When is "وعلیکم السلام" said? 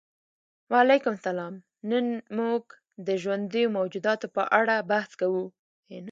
0.71-1.53